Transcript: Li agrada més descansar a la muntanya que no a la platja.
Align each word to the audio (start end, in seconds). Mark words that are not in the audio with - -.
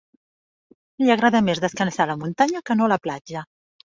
Li 1.03 1.11
agrada 1.15 1.41
més 1.49 1.61
descansar 1.65 2.07
a 2.07 2.09
la 2.13 2.17
muntanya 2.23 2.65
que 2.69 2.79
no 2.79 2.87
a 2.87 2.93
la 2.95 3.01
platja. 3.07 3.45